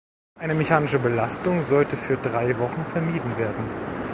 [0.33, 3.67] Eine mechanische Belastung sollte für drei Wochen vermieden werden.